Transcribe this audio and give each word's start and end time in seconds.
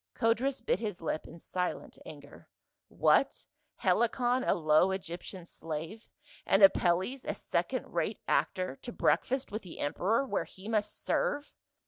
Codrus 0.15 0.61
bit 0.61 0.79
his 0.79 0.99
lip 0.99 1.27
in 1.27 1.37
silent 1.37 1.99
anger. 2.07 2.49
What, 2.87 3.45
Helicon, 3.81 4.43
a 4.43 4.55
low 4.55 4.87
Egyptain 4.87 5.47
slave, 5.47 6.09
and 6.43 6.63
Apelles, 6.63 7.23
a 7.23 7.35
second 7.35 7.93
rate 7.93 8.19
actor, 8.27 8.77
to 8.77 8.91
breakfast 8.91 9.51
with 9.51 9.61
the 9.61 9.77
emperor 9.79 10.25
where 10.25 10.45
he 10.45 10.67
must 10.67 11.05
serve 11.05 11.53